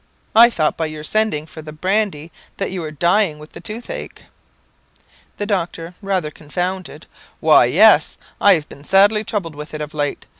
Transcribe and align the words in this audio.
I 0.35 0.49
thought 0.49 0.77
by 0.77 0.87
your 0.87 1.03
sending 1.03 1.45
for 1.45 1.61
the 1.61 1.71
brandy, 1.71 2.31
that 2.57 2.71
you 2.71 2.81
were 2.81 2.89
dying 2.89 3.37
with 3.37 3.51
the 3.51 3.61
toothache." 3.61 4.23
The 5.37 5.45
doctor, 5.45 5.93
rather 6.01 6.31
confounded 6.31 7.05
"Why, 7.39 7.65
yes; 7.65 8.17
I 8.41 8.55
have 8.55 8.67
been 8.67 8.83
sadly 8.83 9.23
troubled 9.23 9.53
with 9.53 9.75
it 9.75 9.79
of 9.81 9.93
late. 9.93 10.25